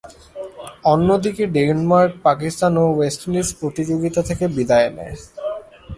[0.93, 5.15] অন্যদিকে, ডেনমার্ক, পাকিস্তান ও West Indies প্রতিযোগিতা থেকে বিদায় নেয়।